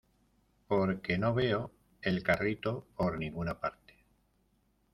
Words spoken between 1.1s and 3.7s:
no veo el carrito por ninguna